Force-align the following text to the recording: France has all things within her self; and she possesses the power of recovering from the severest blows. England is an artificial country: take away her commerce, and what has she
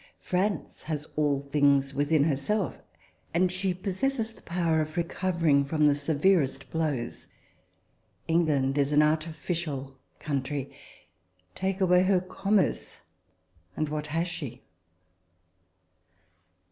France 0.17 0.81
has 0.81 1.05
all 1.15 1.39
things 1.39 1.93
within 1.93 2.23
her 2.23 2.35
self; 2.35 2.75
and 3.35 3.51
she 3.51 3.71
possesses 3.71 4.33
the 4.33 4.41
power 4.41 4.81
of 4.81 4.97
recovering 4.97 5.63
from 5.63 5.85
the 5.85 5.93
severest 5.93 6.71
blows. 6.71 7.27
England 8.27 8.79
is 8.79 8.91
an 8.91 9.03
artificial 9.03 9.95
country: 10.17 10.71
take 11.53 11.79
away 11.79 12.01
her 12.01 12.19
commerce, 12.19 13.01
and 13.77 13.89
what 13.89 14.07
has 14.07 14.27
she 14.27 14.63